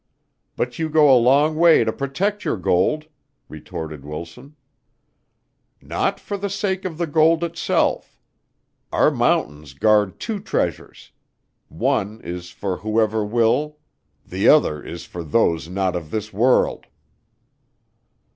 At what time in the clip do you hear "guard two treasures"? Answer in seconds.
9.75-11.11